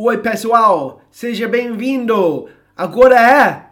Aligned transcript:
Oi, 0.00 0.18
pessoal, 0.18 1.00
seja 1.10 1.48
bem-vindo. 1.48 2.48
Agora 2.76 3.16
é 3.20 3.66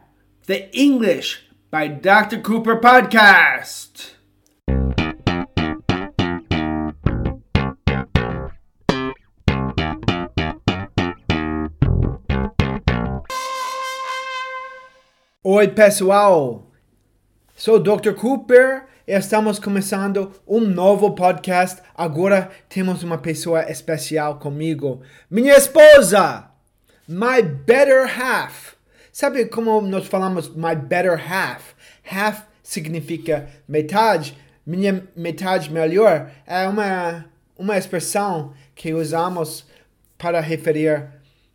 The 0.45 0.71
English 0.75 1.49
by 1.71 1.89
Dr. 1.89 2.43
Cooper 2.43 2.81
Podcast. 2.81 4.17
Oi, 15.45 15.69
pessoal. 15.69 16.66
Sou 17.59 17.81
Dr. 17.81 18.13
Cooper 18.13 18.85
e 19.09 19.13
estamos 19.15 19.59
começando 19.59 20.31
um 20.47 20.61
novo 20.61 21.15
podcast. 21.15 21.81
Agora 21.95 22.51
temos 22.69 23.03
uma 23.03 23.17
pessoa 23.17 23.71
especial 23.71 24.39
comigo, 24.39 25.01
minha 25.31 25.57
esposa, 25.57 26.51
my 27.09 27.41
better 27.41 28.05
half. 28.05 28.75
Sabe 29.11 29.47
como 29.47 29.81
nós 29.81 30.07
falamos 30.07 30.55
my 30.55 30.77
better 30.77 31.15
half? 31.19 31.73
Half 32.05 32.43
significa 32.63 33.49
metade. 33.67 34.37
Minha 34.67 35.09
metade 35.17 35.73
melhor 35.73 36.31
é 36.47 36.69
uma, 36.69 37.25
uma 37.57 37.79
expressão 37.79 38.53
que 38.75 38.93
usamos 38.93 39.65
para 40.19 40.43
referir 40.43 41.09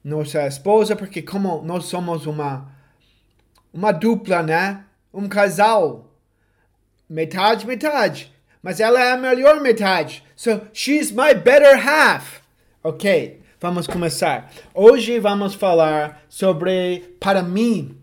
nossa 0.03 0.47
esposa, 0.47 0.95
porque 0.95 1.21
como 1.21 1.61
nós 1.61 1.85
somos 1.85 2.25
uma 2.25 2.71
uma 3.71 3.91
dupla, 3.91 4.41
né? 4.41 4.85
Um 5.13 5.27
casal. 5.27 6.11
Metade, 7.09 7.67
metade. 7.67 8.31
Mas 8.63 8.79
ela 8.79 9.03
é 9.03 9.11
a 9.11 9.17
melhor 9.17 9.59
metade. 9.59 10.23
So, 10.35 10.61
she's 10.73 11.11
my 11.11 11.33
better 11.33 11.75
half. 11.75 12.41
Ok, 12.83 13.41
vamos 13.59 13.87
começar. 13.87 14.51
Hoje 14.73 15.19
vamos 15.19 15.53
falar 15.53 16.23
sobre, 16.29 17.15
para 17.19 17.43
mim, 17.43 17.97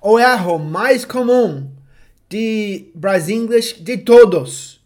o 0.00 0.18
erro 0.18 0.58
mais 0.58 1.04
comum 1.04 1.70
de 2.28 2.90
Brasinglish 2.94 3.82
de 3.82 3.98
todos. 3.98 4.80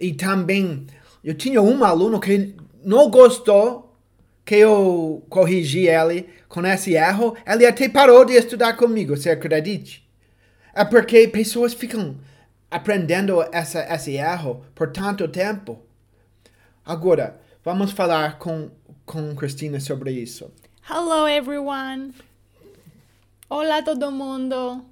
E 0.00 0.12
também, 0.12 0.86
eu 1.24 1.34
tinha 1.34 1.60
um 1.60 1.84
aluno 1.84 2.20
que 2.20 2.54
não 2.84 3.10
gostou 3.10 3.96
que 4.44 4.56
eu 4.56 5.24
corrigi 5.28 5.86
ele 5.86 6.28
com 6.48 6.66
esse 6.66 6.94
erro, 6.94 7.36
ele 7.46 7.64
até 7.64 7.88
parou 7.88 8.24
de 8.24 8.34
estudar 8.34 8.76
comigo, 8.76 9.16
você 9.16 9.30
acredite? 9.30 10.01
É 10.74 10.86
porque 10.86 11.28
pessoas 11.28 11.74
ficam 11.74 12.16
aprendendo 12.70 13.42
essa, 13.52 13.84
esse 13.94 14.12
erro 14.14 14.64
por 14.74 14.90
tanto 14.90 15.28
tempo. 15.28 15.78
Agora, 16.82 17.38
vamos 17.62 17.92
falar 17.92 18.38
com, 18.38 18.70
com 19.04 19.36
Cristina 19.36 19.78
sobre 19.80 20.12
isso. 20.12 20.50
Hello 20.88 21.28
everyone. 21.28 22.14
Olá 23.50 23.82
todo 23.82 24.10
mundo. 24.10 24.82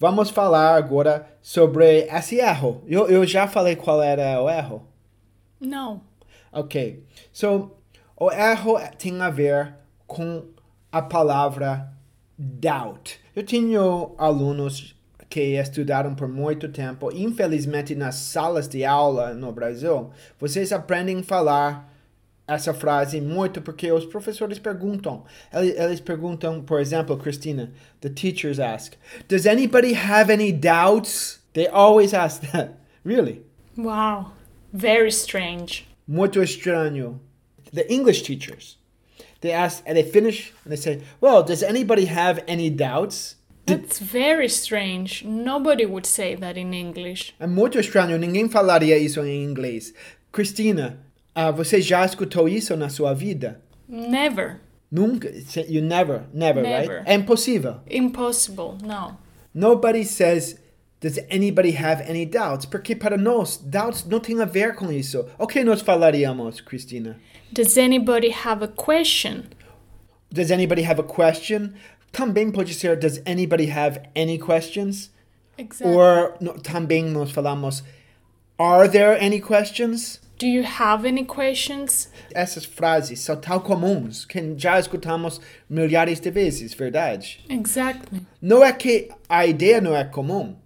Vamos 0.00 0.30
falar 0.30 0.76
agora 0.76 1.36
sobre 1.42 2.08
esse 2.10 2.36
erro. 2.36 2.82
Eu, 2.86 3.06
eu 3.06 3.26
já 3.26 3.46
falei 3.46 3.76
qual 3.76 4.02
era 4.02 4.42
o 4.42 4.48
erro. 4.48 4.88
Não. 5.60 6.00
Ok. 6.50 7.04
So, 7.30 7.70
o 8.16 8.32
erro 8.32 8.80
tem 8.96 9.20
a 9.20 9.28
ver 9.28 9.74
com 10.06 10.46
a 10.90 11.02
palavra 11.02 11.92
doubt. 12.38 13.20
Eu 13.36 13.44
tenho 13.44 14.14
alunos 14.16 14.96
que 15.32 15.56
estudaram 15.56 16.14
por 16.14 16.28
muito 16.28 16.68
tempo, 16.68 17.10
infelizmente 17.10 17.94
nas 17.94 18.16
salas 18.16 18.68
de 18.68 18.84
aula 18.84 19.32
no 19.32 19.50
Brasil, 19.50 20.10
vocês 20.38 20.70
aprendem 20.72 21.20
a 21.20 21.22
falar 21.22 21.90
essa 22.46 22.74
frase 22.74 23.18
muito 23.18 23.62
porque 23.62 23.90
os 23.90 24.04
professores 24.04 24.58
perguntam. 24.58 25.24
Eles, 25.50 25.74
eles 25.78 26.00
perguntam, 26.00 26.60
por 26.60 26.78
exemplo, 26.78 27.16
Christina, 27.16 27.72
the 28.02 28.10
teachers 28.10 28.60
ask, 28.60 28.92
Does 29.26 29.46
anybody 29.46 29.94
have 29.94 30.30
any 30.30 30.52
doubts? 30.52 31.40
They 31.54 31.66
always 31.66 32.12
ask 32.12 32.42
that. 32.52 32.74
Really? 33.02 33.40
Wow. 33.74 34.32
Very 34.70 35.10
strange. 35.10 35.88
Muito 36.06 36.42
estranho. 36.42 37.18
The 37.72 37.90
English 37.90 38.20
teachers, 38.22 38.76
they 39.40 39.50
ask, 39.50 39.82
and 39.86 39.96
they 39.96 40.02
finish, 40.02 40.52
and 40.62 40.72
they 40.72 40.76
say, 40.76 41.00
Well, 41.22 41.42
does 41.42 41.62
anybody 41.62 42.04
have 42.04 42.44
any 42.46 42.68
doubts? 42.68 43.36
That's 43.64 44.00
very 44.00 44.46
strange. 44.46 45.24
Nobody 45.24 45.86
would 45.86 46.06
say 46.06 46.36
that 46.36 46.58
in 46.58 46.72
English. 46.74 47.34
É 47.38 47.46
muito 47.46 47.78
estranho, 47.78 48.18
ninguém 48.18 48.48
falaria 48.48 48.98
isso 48.98 49.20
em 49.24 49.44
inglês. 49.44 49.94
Cristina, 50.32 50.98
uh, 51.36 51.52
você 51.52 51.80
já 51.80 52.04
escutou 52.04 52.48
isso 52.48 52.76
na 52.76 52.88
sua 52.88 53.14
vida? 53.14 53.60
Never. 53.88 54.60
Nunca? 54.90 55.30
You 55.68 55.82
never, 55.82 56.22
never, 56.34 56.62
Never. 56.62 56.96
right? 56.98 57.08
É 57.10 57.14
impossível. 57.14 57.76
Impossible. 57.88 58.76
No. 58.82 59.16
Nobody 59.54 60.04
says, 60.04 60.58
does 61.00 61.18
anybody 61.30 61.70
have 61.72 62.02
any 62.02 62.26
doubts? 62.26 62.66
Porque 62.66 62.94
para 62.94 63.16
nós, 63.16 63.58
doubts 63.58 64.04
não 64.04 64.20
tem 64.20 64.40
a 64.40 64.44
ver 64.44 64.74
com 64.74 64.90
isso. 64.90 65.24
O 65.38 65.46
que 65.46 65.62
nós 65.64 65.80
falaríamos, 65.80 66.60
Cristina? 66.60 67.18
Does 67.52 67.76
anybody 67.78 68.30
have 68.30 68.64
a 68.64 68.68
question? 68.68 69.44
Does 70.30 70.50
anybody 70.50 70.82
have 70.82 71.00
a 71.00 71.04
question? 71.04 71.74
Também 72.12 72.50
pode 72.50 72.74
ser, 72.74 72.96
does 72.96 73.20
anybody 73.26 73.70
have 73.70 74.00
any 74.14 74.38
questions? 74.38 75.10
Exactly. 75.56 75.96
Or 75.96 76.34
no, 76.40 76.54
também 76.60 77.04
nós 77.04 77.30
falamos, 77.30 77.82
are 78.58 78.88
there 78.88 79.18
any 79.18 79.40
questions? 79.40 80.20
Do 80.38 80.46
you 80.46 80.64
have 80.64 81.06
any 81.06 81.24
questions? 81.24 82.10
Essas 82.34 82.64
frases 82.64 83.20
são 83.20 83.36
tão 83.36 83.60
comuns 83.60 84.24
que 84.24 84.54
já 84.56 84.78
escutamos 84.78 85.40
milhares 85.70 86.20
de 86.20 86.30
vezes, 86.30 86.74
verdade? 86.74 87.44
Exactly. 87.48 88.26
Não 88.40 88.62
é 88.62 88.72
que 88.72 89.08
a 89.28 89.46
ideia 89.46 89.80
não 89.80 89.96
é 89.96 90.04
comum, 90.04 90.56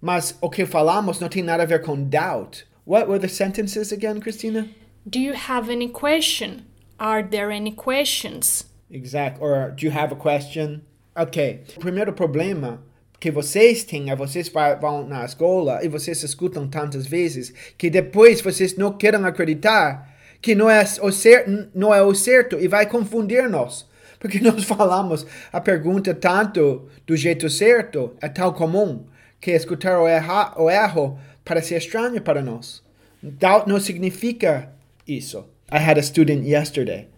mas 0.00 0.36
o 0.40 0.50
que 0.50 0.66
falamos 0.66 1.18
não 1.18 1.28
tem 1.28 1.42
nada 1.42 1.62
a 1.62 1.66
ver 1.66 1.82
com 1.82 1.96
doubt. 2.00 2.66
What 2.86 3.08
were 3.08 3.18
the 3.18 3.28
sentences 3.28 3.90
again, 3.90 4.20
Christina? 4.20 4.68
Do 5.04 5.18
you 5.18 5.34
have 5.34 5.72
any 5.72 5.88
question? 5.88 6.66
Are 6.98 7.26
there 7.26 7.50
any 7.50 7.72
questions? 7.72 8.64
Exact. 8.90 9.40
Or 9.40 9.72
do 9.72 9.86
you 9.86 9.92
have 9.92 10.12
a 10.12 10.16
question? 10.16 10.80
Ok. 11.14 11.62
O 11.76 11.80
primeiro 11.80 12.12
problema 12.12 12.82
que 13.18 13.30
vocês 13.30 13.84
têm 13.84 14.10
é 14.10 14.16
vocês 14.16 14.50
vão 14.80 15.06
na 15.06 15.24
escola 15.24 15.80
e 15.82 15.88
vocês 15.88 16.22
escutam 16.22 16.68
tantas 16.68 17.06
vezes 17.06 17.52
que 17.76 17.88
depois 17.90 18.40
vocês 18.40 18.76
não 18.76 18.92
querem 18.92 19.24
acreditar 19.24 20.14
que 20.40 20.54
não 20.54 20.70
é 20.70 20.84
o, 21.00 21.10
cer 21.10 21.70
não 21.74 21.94
é 21.94 22.02
o 22.02 22.14
certo 22.14 22.58
e 22.60 22.68
vai 22.68 22.86
confundir 22.86 23.48
nós. 23.48 23.86
Porque 24.18 24.38
nós 24.44 24.64
falamos 24.64 25.26
a 25.52 25.60
pergunta 25.60 26.14
tanto 26.14 26.88
do 27.06 27.16
jeito 27.16 27.48
certo, 27.48 28.14
é 28.20 28.28
tão 28.28 28.52
comum, 28.52 29.04
que 29.40 29.50
escutar 29.50 29.98
o, 30.00 30.06
erra 30.06 30.54
o 30.60 30.70
erro 30.70 31.18
parece 31.44 31.74
estranho 31.74 32.20
para 32.20 32.42
nós. 32.42 32.82
Doubt 33.22 33.68
não 33.68 33.80
significa 33.80 34.72
isso. 35.06 35.44
I 35.72 35.78
had 35.78 35.98
a 35.98 36.02
student 36.02 36.46
yesterday. 36.46 37.08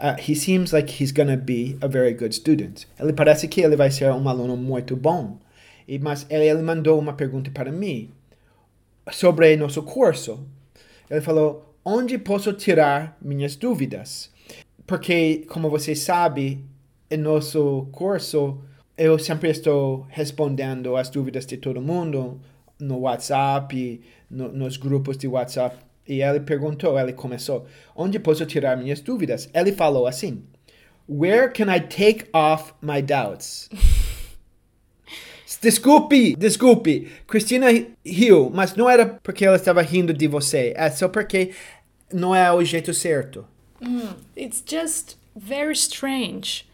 Uh, 0.00 0.14
he 0.16 0.34
seems 0.34 0.72
like 0.72 0.88
he's 0.88 1.12
gonna 1.12 1.36
be 1.36 1.76
a 1.80 1.88
very 1.88 2.14
good 2.14 2.34
student. 2.34 2.86
Ele 2.98 3.12
parece 3.12 3.48
que 3.48 3.60
ele 3.60 3.76
vai 3.76 3.90
ser 3.90 4.12
um 4.12 4.28
aluno 4.28 4.56
muito 4.56 4.96
bom. 4.96 5.38
E, 5.86 5.98
mas 5.98 6.26
ele, 6.30 6.48
ele 6.48 6.62
mandou 6.62 6.98
uma 6.98 7.14
pergunta 7.14 7.50
para 7.50 7.72
mim 7.72 8.10
sobre 9.10 9.56
nosso 9.56 9.82
curso. 9.82 10.46
Ele 11.10 11.20
falou: 11.20 11.74
onde 11.84 12.18
posso 12.18 12.52
tirar 12.52 13.16
minhas 13.20 13.56
dúvidas? 13.56 14.30
Porque, 14.86 15.44
como 15.48 15.68
você 15.68 15.94
sabe, 15.94 16.64
em 17.10 17.18
nosso 17.18 17.88
curso 17.92 18.60
eu 18.98 19.16
sempre 19.16 19.48
estou 19.48 20.04
respondendo 20.08 20.96
as 20.96 21.08
dúvidas 21.08 21.46
de 21.46 21.56
todo 21.56 21.80
mundo 21.80 22.40
no 22.80 22.98
WhatsApp, 22.98 24.00
no, 24.28 24.52
nos 24.52 24.76
grupos 24.76 25.16
de 25.16 25.28
WhatsApp. 25.28 25.76
E 26.08 26.22
ele 26.22 26.40
perguntou, 26.40 26.98
ele 26.98 27.12
começou, 27.12 27.66
onde 27.94 28.18
posso 28.18 28.46
tirar 28.46 28.76
minhas 28.76 29.00
dúvidas? 29.00 29.48
Ele 29.52 29.72
falou 29.72 30.06
assim, 30.06 30.42
Where 31.08 31.52
can 31.52 31.70
I 31.70 31.80
take 31.80 32.26
off 32.32 32.72
my 32.82 33.02
doubts? 33.02 33.68
Desculpe, 35.60 36.36
desculpe. 36.36 37.10
Cristina 37.26 37.66
riu, 38.04 38.48
mas 38.54 38.76
não 38.76 38.88
era 38.88 39.06
porque 39.06 39.44
ela 39.44 39.56
estava 39.56 39.82
rindo 39.82 40.12
de 40.12 40.28
você. 40.28 40.72
É 40.76 40.88
só 40.88 41.08
porque 41.08 41.52
não 42.12 42.34
é 42.34 42.52
o 42.52 42.62
jeito 42.62 42.94
certo. 42.94 43.44
It's 44.36 44.62
just 44.64 45.16
very 45.34 45.72
strange 45.72 46.64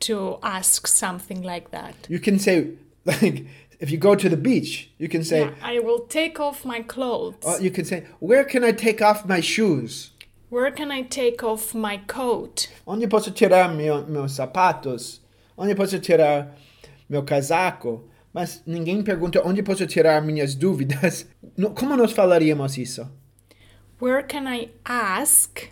to 0.00 0.38
ask 0.42 0.86
something 0.86 1.42
like 1.42 1.70
that. 1.70 1.94
You 2.10 2.20
can 2.20 2.38
say, 2.38 2.76
like, 3.06 3.46
if 3.80 3.90
you 3.90 3.98
go 3.98 4.14
to 4.14 4.28
the 4.28 4.36
beach, 4.36 4.90
you 4.98 5.08
can 5.08 5.22
say, 5.24 5.40
Yeah, 5.40 5.54
I 5.62 5.78
will 5.80 6.00
take 6.06 6.40
off 6.40 6.64
my 6.64 6.82
clothes. 6.82 7.44
uh, 7.44 7.58
you 7.60 7.70
can 7.70 7.84
say, 7.84 8.04
where 8.20 8.44
can 8.44 8.64
I 8.64 8.72
take 8.72 9.02
off 9.02 9.26
my 9.26 9.40
shoes? 9.40 10.10
Where 10.50 10.70
can 10.70 10.90
I 10.92 11.02
take 11.02 11.42
off 11.42 11.74
my 11.74 11.98
coat? 12.06 12.68
Onde 12.86 13.06
posso 13.08 13.30
tirar 13.32 13.74
meu, 13.74 14.06
meus 14.06 14.32
sapatos? 14.32 15.20
Onde 15.56 15.74
posso 15.74 15.98
tirar 15.98 16.54
meu 17.08 17.22
casaco? 17.24 18.04
Mas 18.32 18.62
ninguém 18.66 19.02
pergunta 19.02 19.40
onde 19.44 19.62
posso 19.62 19.86
tirar 19.86 20.20
minhas 20.22 20.54
dúvidas. 20.54 21.26
No- 21.56 21.70
Como 21.70 21.96
nós 21.96 22.12
falaríamos 22.12 22.76
isso? 22.78 23.08
Where 24.00 24.22
can 24.24 24.46
I 24.48 24.70
ask 24.84 25.70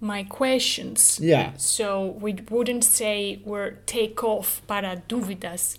my 0.00 0.22
questions. 0.24 1.18
Yeah. 1.20 1.52
So 1.56 2.16
we 2.20 2.34
wouldn't 2.50 2.84
say 2.84 3.40
we're 3.44 3.76
take 3.86 4.22
off 4.22 4.60
para 4.66 5.02
dúvidas. 5.08 5.78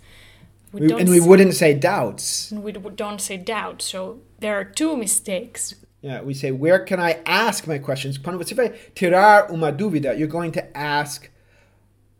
We 0.75 0.87
We- 0.87 0.93
and 1.01 1.09
we 1.09 1.19
wouldn't 1.21 1.53
say 1.53 1.73
doubts. 1.73 2.51
and 2.51 2.61
we 2.63 2.71
don't 2.73 3.19
say 3.21 3.37
doubt. 3.37 3.81
So 3.81 4.19
there 4.39 4.55
are 4.55 4.65
two 4.65 4.97
mistakes. 4.97 5.73
Yeah, 6.01 6.21
we 6.21 6.33
say, 6.35 6.51
where 6.51 6.83
can 6.85 6.99
I 6.99 7.17
ask 7.25 7.65
my 7.65 7.79
questions? 7.79 8.17
Quando 8.19 8.37
você 8.37 8.53
vai 8.53 8.71
tirar 8.93 9.49
uma 9.51 9.71
dúvida, 9.71 10.13
you're 10.13 10.27
going 10.31 10.51
to 10.51 10.61
ask 10.75 11.29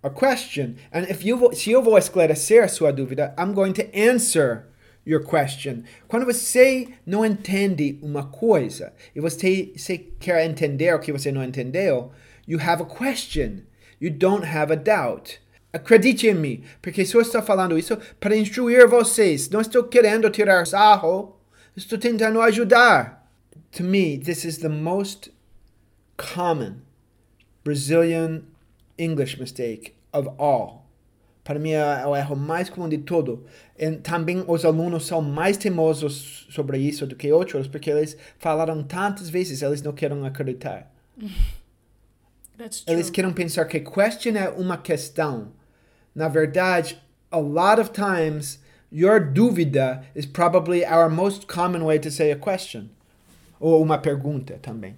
a 0.01 0.09
question. 0.09 0.75
And 0.91 1.03
if 1.09 1.23
you 1.25 1.51
se 1.53 1.71
eu 1.71 1.83
vou 1.83 1.97
esclarecer 1.97 2.67
sua 2.69 2.91
dúvida, 2.91 3.33
I'm 3.37 3.53
going 3.53 3.73
to 3.73 3.83
answer 3.93 4.63
your 5.05 5.21
question. 5.23 5.83
Quando 6.07 6.25
você 6.25 6.87
não 7.05 7.23
entende 7.25 7.99
uma 8.01 8.23
coisa 8.25 8.93
e 9.15 9.19
você, 9.19 9.71
você 9.75 9.97
quer 10.19 10.45
entender 10.45 10.93
o 10.95 10.99
que 10.99 11.11
você 11.11 11.31
não 11.31 11.43
entendeu, 11.43 12.11
you 12.47 12.59
have 12.59 12.81
a 12.81 12.85
question. 12.85 13.63
You 13.99 14.09
don't 14.09 14.45
have 14.47 14.71
a 14.73 14.75
doubt. 14.75 15.39
Acredite 15.75 16.25
em 16.25 16.33
mim, 16.33 16.63
porque 16.81 17.05
se 17.05 17.15
eu 17.15 17.21
estou 17.21 17.41
falando 17.41 17.77
isso 17.77 17.97
para 18.17 18.37
instruir 18.37 18.87
vocês, 18.87 19.49
não 19.49 19.59
estou 19.59 19.83
querendo 19.83 20.29
tirar 20.29 20.65
sarro, 20.65 21.35
estou 21.75 21.97
tentando 21.97 22.39
ajudar. 22.39 23.29
To 23.73 23.83
me, 23.83 24.17
this 24.17 24.45
is 24.45 24.59
the 24.59 24.69
most 24.69 25.33
common 26.15 26.77
Brazilian 27.65 28.43
English 28.97 29.37
mistake 29.37 29.95
of 30.13 30.29
all. 30.37 30.85
Para 31.43 31.59
mim 31.59 31.71
é 31.71 32.07
o 32.07 32.15
erro 32.15 32.37
mais 32.37 32.69
comum 32.69 32.87
de 32.87 32.99
todo. 32.99 33.45
E 33.77 33.91
também 33.97 34.45
os 34.47 34.63
alunos 34.63 35.05
são 35.05 35.21
mais 35.21 35.57
teimosos 35.57 36.47
sobre 36.49 36.77
isso 36.77 37.05
do 37.05 37.17
que 37.17 37.29
outros, 37.33 37.67
porque 37.67 37.89
eles 37.89 38.15
falaram 38.39 38.81
tantas 38.81 39.29
vezes, 39.29 39.61
eles 39.61 39.81
não 39.81 39.91
querem 39.91 40.25
acreditar. 40.25 40.89
That's 42.57 42.79
true. 42.79 42.95
Eles 42.95 43.09
querem 43.09 43.33
pensar 43.33 43.65
que 43.65 43.81
question 43.81 44.37
é 44.37 44.49
uma 44.49 44.77
questão. 44.77 45.51
Na 46.15 46.29
verdade, 46.29 46.97
a 47.31 47.39
lot 47.39 47.79
of 47.79 47.91
times, 47.91 48.59
your 48.89 49.19
dúvida 49.19 50.03
is 50.15 50.25
probably 50.25 50.85
our 50.85 51.09
most 51.09 51.47
common 51.47 51.83
way 51.83 51.99
to 51.99 52.09
say 52.09 52.31
a 52.31 52.35
question. 52.37 52.89
Ou 53.59 53.81
uma 53.81 53.97
pergunta 53.97 54.57
também. 54.61 54.95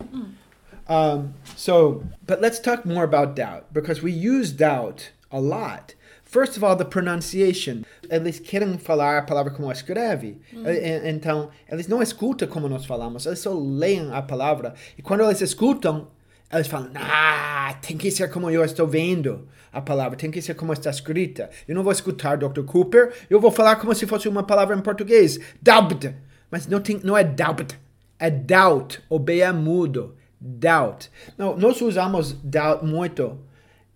Um, 0.89 1.33
so, 1.55 2.03
but 2.25 2.39
let's 2.41 2.59
talk 2.59 2.85
more 2.85 3.03
about 3.03 3.35
doubt 3.35 3.65
because 3.73 4.01
we 4.01 4.11
use 4.11 4.51
doubt 4.51 5.11
a 5.31 5.39
lot. 5.39 5.95
First 6.23 6.57
of 6.57 6.63
all, 6.63 6.75
the 6.75 6.85
pronunciation. 6.85 7.85
Eles 8.09 8.39
querem 8.39 8.77
falar 8.79 9.17
a 9.17 9.21
palavra 9.23 9.51
como 9.53 9.71
escreve. 9.71 10.37
E- 10.53 11.09
Então, 11.09 11.49
eles 11.69 11.87
não 11.87 12.01
escutam 12.01 12.47
como 12.47 12.67
nós 12.69 12.85
falamos, 12.85 13.25
eles 13.25 13.39
só 13.39 13.53
leem 13.53 14.11
a 14.13 14.21
palavra. 14.21 14.73
E 14.97 15.01
quando 15.01 15.23
eles 15.23 15.41
escutam, 15.41 16.07
eles 16.51 16.67
falam: 16.67 16.91
Ah, 16.95 17.77
tem 17.81 17.97
que 17.97 18.09
ser 18.11 18.29
como 18.29 18.49
eu 18.49 18.63
estou 18.63 18.88
vendo 18.88 19.47
a 19.71 19.81
palavra, 19.81 20.17
tem 20.17 20.31
que 20.31 20.41
ser 20.41 20.55
como 20.55 20.73
está 20.73 20.89
escrita. 20.89 21.49
Eu 21.67 21.75
não 21.75 21.83
vou 21.83 21.91
escutar 21.91 22.38
Dr. 22.38 22.63
Cooper, 22.63 23.13
eu 23.29 23.39
vou 23.39 23.51
falar 23.51 23.75
como 23.75 23.94
se 23.94 24.07
fosse 24.07 24.27
uma 24.27 24.44
palavra 24.44 24.75
em 24.75 24.81
português. 24.81 25.39
Doubt. 25.61 26.15
Mas 26.49 26.65
não, 26.67 26.79
tem, 26.79 26.99
não 27.03 27.17
é 27.17 27.23
doubt, 27.23 27.77
é 28.17 28.29
doubt. 28.29 29.01
O 29.09 29.19
B 29.19 29.39
é 29.39 29.51
mudo. 29.51 30.15
Doubt. 30.39 31.09
Não, 31.38 31.57
nós 31.57 31.81
usamos 31.81 32.31
doubt 32.31 32.85
muito 32.85 33.38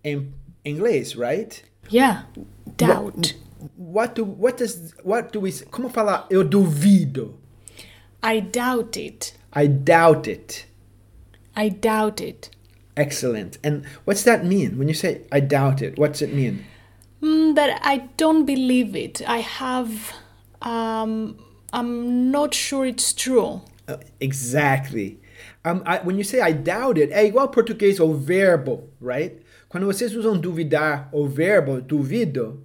em 0.03 0.33
inglês, 0.65 1.13
right? 1.13 1.63
yeah, 1.91 2.27
doubt. 2.77 3.37
What 3.77 4.15
do, 4.15 4.25
what 4.25 4.57
does, 4.57 4.93
what 5.03 5.31
do 5.31 5.41
we, 5.41 5.51
como 5.69 5.89
falar 5.89 6.25
eu 6.29 6.43
duvido? 6.43 7.39
I 8.23 8.41
doubt 8.41 8.97
it. 8.97 9.33
I 9.55 9.67
doubt 9.67 10.29
it. 10.29 10.67
I 11.55 11.69
doubt 11.69 12.21
it. 12.21 12.49
Excellent. 12.95 13.57
And 13.63 13.85
what's 14.05 14.23
that 14.23 14.45
mean? 14.45 14.77
When 14.77 14.87
you 14.87 14.93
say 14.93 15.21
I 15.31 15.39
doubt 15.39 15.81
it, 15.81 15.97
what's 15.97 16.21
it 16.21 16.33
mean? 16.33 16.65
Mm, 17.21 17.55
that 17.55 17.79
I 17.83 18.09
don't 18.17 18.45
believe 18.45 18.95
it. 18.95 19.21
I 19.27 19.37
have. 19.39 20.13
Um, 20.61 21.37
I'm 21.73 22.31
not 22.31 22.53
sure 22.53 22.85
it's 22.85 23.13
true. 23.13 23.61
Uh, 23.87 23.97
exactly. 24.19 25.19
Um, 25.63 25.83
I, 25.85 25.99
when 25.99 26.17
you 26.17 26.23
say 26.23 26.41
I 26.41 26.51
doubt 26.51 26.97
it, 26.97 27.11
é 27.11 27.25
igual 27.25 27.47
ao 27.47 27.51
português 27.51 27.99
o 27.99 28.13
verbo, 28.13 28.89
right? 28.99 29.41
Quando 29.69 29.85
vocês 29.85 30.15
usam 30.15 30.37
duvidar 30.37 31.09
o 31.13 31.27
verbo 31.27 31.81
duvido, 31.81 32.63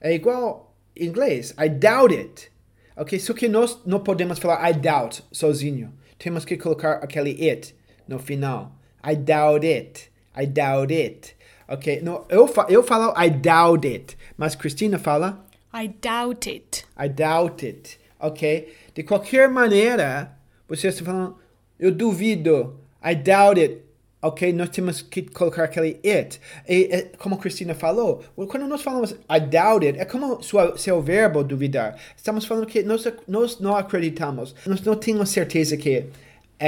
é 0.00 0.12
igual 0.14 0.74
em 0.96 1.06
inglês. 1.06 1.54
I 1.58 1.68
doubt 1.68 2.12
it. 2.12 2.50
Ok? 2.96 3.18
Só 3.18 3.32
que 3.32 3.48
nós 3.48 3.78
não 3.86 4.00
podemos 4.00 4.38
falar 4.38 4.68
I 4.68 4.74
doubt 4.74 5.22
sozinho. 5.30 5.92
Temos 6.18 6.44
que 6.44 6.56
colocar 6.56 6.94
aquele 6.94 7.48
it 7.48 7.74
no 8.12 8.18
final. 8.18 8.72
I 9.02 9.16
doubt 9.16 9.64
it. 9.64 10.10
I 10.36 10.46
doubt 10.46 10.92
it. 10.92 11.34
Ok? 11.68 12.00
No, 12.02 12.26
eu, 12.28 12.46
fa 12.46 12.66
eu 12.68 12.82
falo 12.82 13.12
I 13.16 13.30
doubt 13.30 13.86
it. 13.86 14.16
Mas 14.36 14.54
Cristina 14.54 14.98
fala 14.98 15.44
I 15.74 15.88
doubt 15.88 16.48
it. 16.48 16.84
I 16.96 17.08
doubt 17.08 17.64
it. 17.64 17.98
Ok? 18.20 18.68
De 18.94 19.02
qualquer 19.02 19.48
maneira, 19.48 20.36
você 20.68 20.88
está 20.88 21.04
falando, 21.04 21.36
eu 21.80 21.90
duvido. 21.90 22.78
I 23.02 23.14
doubt 23.14 23.58
it. 23.58 23.82
Ok? 24.20 24.52
Nós 24.52 24.68
temos 24.68 25.02
que 25.02 25.22
colocar 25.22 25.64
aquele 25.64 25.98
it. 26.04 26.38
E, 26.68 26.94
e, 26.94 27.02
como 27.16 27.38
Cristina 27.38 27.74
falou, 27.74 28.22
quando 28.36 28.68
nós 28.68 28.82
falamos 28.82 29.12
I 29.28 29.40
doubt 29.40 29.86
it, 29.86 29.98
é 29.98 30.04
como 30.04 30.42
sua, 30.42 30.76
seu 30.76 31.02
verbo 31.02 31.42
duvidar. 31.42 31.98
Estamos 32.16 32.44
falando 32.44 32.66
que 32.66 32.82
nós, 32.84 33.04
nós 33.26 33.58
não 33.58 33.74
acreditamos. 33.74 34.54
Nós 34.66 34.82
não 34.82 34.94
temos 34.94 35.30
certeza 35.30 35.76
que 35.76 36.04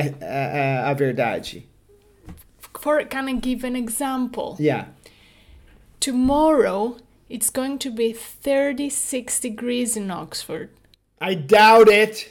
é, 0.00 0.14
é, 0.20 0.58
é 0.58 0.78
a 0.78 0.92
verdade. 0.94 1.66
For 2.80 3.04
can 3.06 3.28
I 3.28 3.40
give 3.40 3.64
an 3.64 3.76
example? 3.76 4.56
Yeah. 4.58 4.88
Tomorrow 6.00 6.96
it's 7.30 7.50
going 7.50 7.78
to 7.78 7.90
be 7.90 8.12
36 8.12 9.40
degrees 9.40 9.96
in 9.96 10.10
Oxford. 10.10 10.70
I 11.20 11.34
doubt 11.34 11.88
it. 11.88 12.30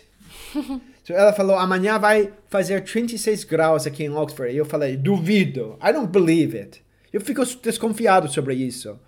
so 1.04 1.14
ela 1.14 1.34
falou, 1.34 1.58
amanhã 1.58 1.98
vai 1.98 2.32
fazer 2.50 2.84
36 2.84 3.46
graus 3.46 3.88
aqui 3.88 4.04
em 4.04 4.12
Oxford. 4.12 4.54
E 4.54 4.58
eu 4.58 4.66
falei, 4.66 4.96
duvido. 4.96 5.78
I 5.82 5.92
don't 5.92 6.12
believe 6.12 6.56
it. 6.56 6.84
Eu 7.12 7.22
fico 7.22 7.44
desconfiado 7.62 8.28
sobre 8.28 8.56
isso. 8.56 9.00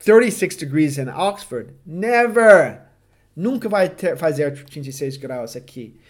36 0.00 0.56
degrees 0.56 0.98
in 0.98 1.08
Oxford? 1.08 1.72
Never! 1.86 2.80
Nunca 3.36 3.68
vai 3.68 3.88
ter, 3.88 4.16
fazer 4.16 4.64
36 4.64 5.16
graus 5.18 5.54
aqui. 5.54 6.00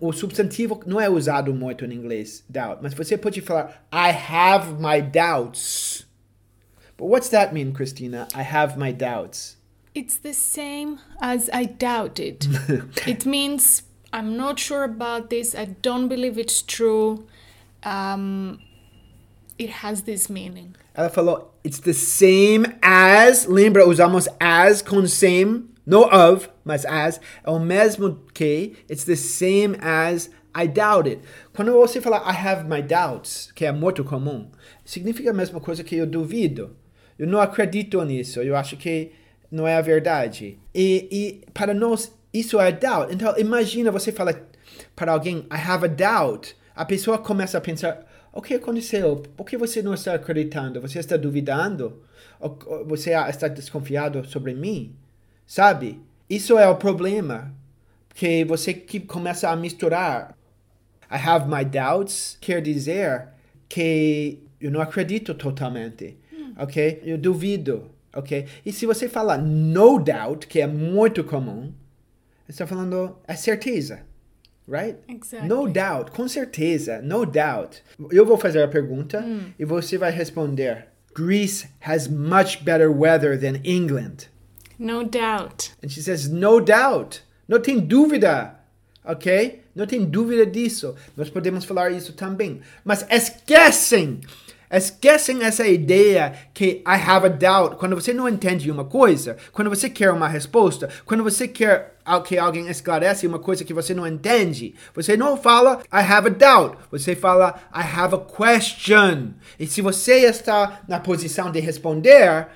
O 0.00 0.12
substantivo 0.12 0.80
não 0.86 1.00
é 1.00 1.08
usado 1.10 1.52
muito 1.52 1.84
em 1.84 1.92
inglês, 1.92 2.42
doubt. 2.48 2.78
Mas 2.82 2.94
você 2.94 3.18
pode 3.18 3.40
falar, 3.40 3.86
I 3.92 4.10
have 4.10 4.74
my 4.80 5.02
doubts. 5.02 6.06
But 6.96 7.08
what's 7.08 7.28
that 7.30 7.52
mean, 7.52 7.72
Christina? 7.72 8.26
I 8.34 8.42
have 8.42 8.78
my 8.78 8.92
doubts. 8.92 9.56
It's 9.94 10.18
the 10.18 10.32
same 10.32 10.98
as 11.20 11.48
I 11.52 11.66
doubt 11.66 12.20
it. 12.20 12.46
it 13.06 13.26
means 13.26 13.82
I'm 14.12 14.36
not 14.36 14.58
sure 14.58 14.84
about 14.84 15.30
this. 15.30 15.54
I 15.54 15.66
don't 15.82 16.08
believe 16.08 16.38
it's 16.38 16.62
true. 16.62 17.26
Um, 17.82 18.60
it 19.58 19.70
has 19.70 20.02
this 20.02 20.28
meaning. 20.28 20.76
Ela 20.94 21.10
falou, 21.10 21.50
it's 21.64 21.80
the 21.80 21.94
same 21.94 22.66
as. 22.82 23.46
Lembra, 23.46 23.86
usamos 23.86 24.28
as 24.40 24.82
com 24.82 25.06
same, 25.06 25.70
no 25.86 26.04
of, 26.04 26.48
mas 26.70 26.86
as. 26.86 27.20
É 27.44 27.50
o 27.50 27.58
mesmo 27.58 28.20
que. 28.32 28.76
It's 28.88 29.04
the 29.04 29.16
same 29.16 29.76
as 29.80 30.30
I 30.56 30.68
doubt 30.68 31.08
it. 31.08 31.22
Quando 31.52 31.72
você 31.72 32.00
fala 32.00 32.18
I 32.18 32.46
have 32.46 32.68
my 32.68 32.80
doubts, 32.80 33.50
que 33.52 33.64
é 33.64 33.72
muito 33.72 34.04
comum, 34.04 34.50
significa 34.84 35.30
a 35.30 35.34
mesma 35.34 35.60
coisa 35.60 35.82
que 35.82 35.96
eu 35.96 36.06
duvido. 36.06 36.76
Eu 37.18 37.26
não 37.26 37.40
acredito 37.40 38.02
nisso. 38.04 38.40
Eu 38.40 38.56
acho 38.56 38.76
que 38.76 39.12
não 39.50 39.66
é 39.66 39.76
a 39.76 39.80
verdade. 39.80 40.58
E, 40.74 41.08
e 41.10 41.52
para 41.52 41.74
nós, 41.74 42.12
isso 42.32 42.60
é 42.60 42.70
doubt. 42.70 43.12
Então, 43.12 43.36
imagina 43.36 43.90
você 43.90 44.12
falar 44.12 44.40
para 44.94 45.12
alguém, 45.12 45.38
I 45.52 45.56
have 45.56 45.84
a 45.84 45.88
doubt. 45.88 46.56
A 46.74 46.84
pessoa 46.84 47.18
começa 47.18 47.58
a 47.58 47.60
pensar, 47.60 48.06
o 48.32 48.40
que 48.40 48.54
aconteceu? 48.54 49.16
Por 49.36 49.44
que 49.44 49.56
você 49.56 49.82
não 49.82 49.94
está 49.94 50.14
acreditando? 50.14 50.80
Você 50.80 51.00
está 51.00 51.16
duvidando? 51.16 52.00
Você 52.86 53.10
está 53.12 53.48
desconfiado 53.48 54.24
sobre 54.24 54.54
mim? 54.54 54.96
Sabe? 55.46 56.00
Isso 56.30 56.56
é 56.56 56.68
o 56.68 56.76
problema. 56.76 57.52
Que 58.14 58.44
você 58.44 58.72
que 58.72 59.00
começa 59.00 59.50
a 59.50 59.56
misturar. 59.56 60.36
I 61.10 61.16
have 61.16 61.46
my 61.48 61.64
doubts 61.64 62.38
quer 62.40 62.62
dizer 62.62 63.28
que 63.68 64.38
eu 64.60 64.70
não 64.70 64.80
acredito 64.80 65.34
totalmente. 65.34 66.16
Ok? 66.56 67.02
Eu 67.04 67.18
duvido. 67.18 67.90
Ok? 68.14 68.46
E 68.64 68.72
se 68.72 68.86
você 68.86 69.08
fala 69.08 69.36
no 69.36 69.98
doubt, 69.98 70.46
que 70.46 70.60
é 70.60 70.66
muito 70.66 71.24
comum, 71.24 71.72
você 72.46 72.52
está 72.52 72.66
falando 72.66 73.16
é 73.26 73.34
certeza. 73.34 74.02
Right? 74.68 74.98
Exactly. 75.08 75.48
No 75.48 75.68
doubt, 75.68 76.12
com 76.12 76.28
certeza, 76.28 77.02
no 77.02 77.26
doubt. 77.26 77.82
Eu 78.12 78.24
vou 78.24 78.36
fazer 78.36 78.62
a 78.62 78.68
pergunta 78.68 79.24
e 79.58 79.64
você 79.64 79.98
vai 79.98 80.12
responder. 80.12 80.86
Greece 81.12 81.66
has 81.80 82.06
much 82.06 82.62
better 82.62 82.88
weather 82.88 83.36
than 83.38 83.60
England. 83.64 84.29
No 84.80 85.04
doubt. 85.04 85.74
And 85.84 85.90
she 85.90 86.00
says, 86.00 86.30
no 86.30 86.58
doubt. 86.58 87.20
Não 87.46 87.60
tem 87.60 87.78
dúvida. 87.78 88.54
ok? 89.04 89.62
Não 89.74 89.86
tem 89.86 90.04
dúvida 90.04 90.46
disso. 90.46 90.94
Nós 91.16 91.28
podemos 91.28 91.64
falar 91.64 91.90
isso 91.90 92.14
também. 92.14 92.60
Mas 92.82 93.04
esquecem 93.10 94.20
Esquecem 94.72 95.42
essa 95.42 95.66
ideia 95.66 96.32
que 96.54 96.80
I 96.86 96.94
have 96.94 97.26
a 97.26 97.28
doubt. 97.28 97.74
Quando 97.74 97.96
você 97.96 98.12
não 98.12 98.28
entende 98.28 98.70
uma 98.70 98.84
coisa, 98.84 99.36
quando 99.50 99.68
você 99.68 99.90
quer 99.90 100.12
uma 100.12 100.28
resposta, 100.28 100.88
quando 101.04 101.24
você 101.24 101.48
quer 101.48 101.96
que 102.24 102.38
alguém 102.38 102.68
esclarece 102.68 103.26
uma 103.26 103.40
coisa 103.40 103.64
que 103.64 103.74
você 103.74 103.92
não 103.92 104.06
entende, 104.06 104.76
você 104.94 105.16
não 105.16 105.36
fala 105.36 105.80
I 105.92 105.98
have 105.98 106.28
a 106.28 106.30
doubt. 106.30 106.78
Você 106.92 107.16
fala 107.16 107.60
I 107.74 107.82
have 107.82 108.14
a 108.14 108.18
question. 108.18 109.30
E 109.58 109.66
se 109.66 109.82
você 109.82 110.20
está 110.20 110.82
na 110.86 111.00
posição 111.00 111.50
de 111.50 111.58
responder 111.58 112.46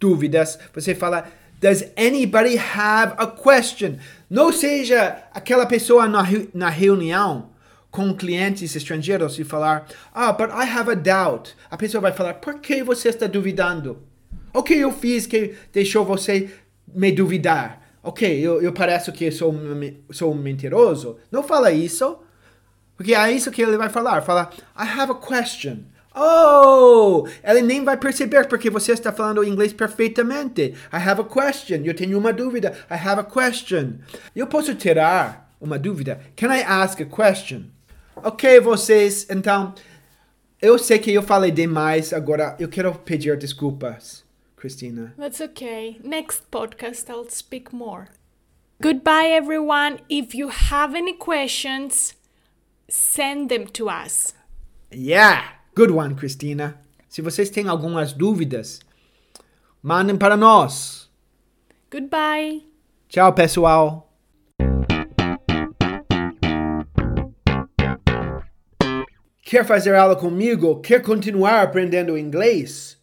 dúvidas, 0.00 0.58
você 0.74 0.94
fala 0.94 1.26
Does 1.60 1.84
anybody 1.96 2.56
have 2.56 3.14
a 3.16 3.26
question? 3.26 3.98
Não 4.28 4.52
seja 4.52 5.22
aquela 5.32 5.64
pessoa 5.64 6.06
na, 6.06 6.22
na 6.52 6.68
reunião 6.68 7.50
com 7.90 8.14
clientes 8.14 8.76
estrangeiros 8.76 9.38
e 9.38 9.44
falar, 9.44 9.86
ah, 10.12 10.32
but 10.32 10.50
I 10.50 10.68
have 10.68 10.90
a 10.90 10.94
doubt. 10.94 11.54
A 11.70 11.76
pessoa 11.78 12.02
vai 12.02 12.12
falar, 12.12 12.34
por 12.34 12.60
que 12.60 12.82
você 12.82 13.08
está 13.08 13.26
duvidando? 13.26 14.02
O 14.52 14.62
que 14.62 14.74
eu 14.74 14.92
fiz 14.92 15.26
que 15.26 15.54
deixou 15.72 16.04
você 16.04 16.50
me 16.94 17.10
duvidar? 17.10 17.82
Ok, 18.02 18.38
eu, 18.38 18.60
eu 18.60 18.72
pareço 18.72 19.10
que 19.12 19.30
sou, 19.30 19.54
sou 20.10 20.32
um 20.32 20.36
mentiroso. 20.36 21.16
Não 21.32 21.42
fala 21.42 21.72
isso. 21.72 22.18
Porque 22.96 23.14
é 23.14 23.32
isso 23.32 23.50
que 23.50 23.62
ele 23.62 23.76
vai 23.76 23.88
falar. 23.88 24.20
Fala, 24.22 24.50
I 24.78 24.86
have 24.86 25.12
a 25.12 25.14
question. 25.14 25.78
Oh! 26.16 27.28
Ele 27.44 27.60
nem 27.60 27.84
vai 27.84 27.96
perceber 27.96 28.48
porque 28.48 28.70
você 28.70 28.92
está 28.92 29.12
falando 29.12 29.44
inglês 29.44 29.72
perfeitamente. 29.72 30.74
I 30.92 30.96
have 30.96 31.20
a 31.20 31.24
question. 31.24 31.82
Eu 31.84 31.94
tenho 31.94 32.18
uma 32.18 32.32
dúvida. 32.32 32.72
I 32.90 32.94
have 32.94 33.20
a 33.20 33.24
question. 33.24 33.98
Eu 34.34 34.46
posso 34.46 34.74
tirar 34.74 35.54
uma 35.60 35.78
dúvida. 35.78 36.20
Can 36.34 36.54
I 36.54 36.62
ask 36.62 37.00
a 37.00 37.04
question? 37.04 37.64
Ok, 38.16 38.60
vocês, 38.60 39.26
então, 39.28 39.74
eu 40.60 40.78
sei 40.78 40.98
que 40.98 41.12
eu 41.12 41.22
falei 41.22 41.50
demais, 41.50 42.14
agora 42.14 42.56
eu 42.58 42.66
quero 42.66 42.94
pedir 42.94 43.36
desculpas, 43.36 44.24
Christina. 44.56 45.12
That's 45.18 45.40
okay. 45.40 46.00
Next 46.02 46.44
podcast 46.50 47.10
I'll 47.10 47.28
speak 47.28 47.74
more. 47.74 48.06
Goodbye, 48.80 49.32
everyone. 49.32 49.98
If 50.08 50.34
you 50.34 50.48
have 50.48 50.96
any 50.96 51.12
questions, 51.12 52.14
send 52.88 53.48
them 53.48 53.66
to 53.74 53.88
us. 53.88 54.34
Yeah, 54.90 55.42
good 55.76 55.92
one, 55.92 56.14
Christina. 56.14 56.80
Se 57.06 57.20
vocês 57.20 57.50
têm 57.50 57.68
algumas 57.68 58.14
dúvidas, 58.14 58.80
mandem 59.82 60.16
para 60.16 60.34
nós. 60.36 61.10
Goodbye. 61.92 62.64
Tchau, 63.08 63.32
pessoal. 63.34 64.10
Quer 69.42 69.64
fazer 69.64 69.94
aula 69.94 70.16
comigo? 70.16 70.80
Quer 70.80 71.00
continuar 71.02 71.62
aprendendo 71.62 72.18
inglês? 72.18 73.00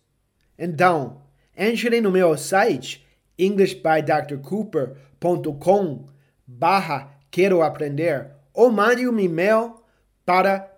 Então, 0.58 1.22
entre 1.56 2.02
no 2.02 2.12
meu 2.12 2.38
site 2.38 3.08
englishbydrcooper.com 3.38 6.06
barra 6.46 7.18
quero 7.32 7.62
aprender 7.62 8.30
ou 8.54 8.70
mande 8.72 9.08
um 9.08 9.18
e-mail 9.20 9.76
para 10.26 10.73